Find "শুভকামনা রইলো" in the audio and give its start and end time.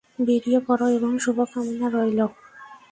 1.19-2.27